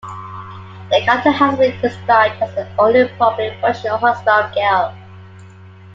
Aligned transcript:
The 0.89 1.01
character 1.05 1.29
has 1.29 1.59
been 1.59 1.79
described 1.79 2.41
as 2.41 2.55
the 2.55 2.67
"only 2.79 3.07
properly 3.17 3.55
functional 3.61 3.99
husband" 3.99 4.45
of 4.47 4.55
Gail. 4.55 4.95